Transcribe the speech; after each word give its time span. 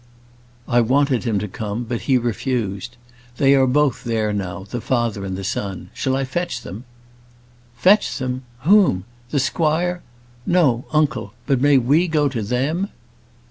"I 0.67 0.81
wanted 0.81 1.25
him 1.25 1.37
to 1.37 1.47
come, 1.47 1.83
but 1.83 2.01
he 2.09 2.17
refused. 2.17 2.97
They 3.37 3.53
are 3.53 3.67
both 3.67 4.03
there 4.03 4.33
now, 4.33 4.63
the 4.67 4.81
father 4.81 5.23
and 5.23 5.45
son; 5.45 5.91
shall 5.93 6.15
I 6.15 6.23
fetch 6.25 6.63
them?" 6.63 6.85
"Fetch 7.75 8.17
them! 8.17 8.41
whom? 8.61 9.03
The 9.29 9.39
squire? 9.39 10.01
No, 10.43 10.85
uncle; 10.91 11.33
but 11.45 11.61
may 11.61 11.77
we 11.77 12.07
go 12.07 12.27
to 12.29 12.41
them?" 12.41 12.87